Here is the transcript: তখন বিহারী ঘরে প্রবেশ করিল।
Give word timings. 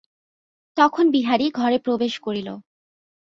তখন 0.77 1.05
বিহারী 1.11 1.47
ঘরে 1.51 1.77
প্রবেশ 1.79 2.13
করিল। 2.19 2.49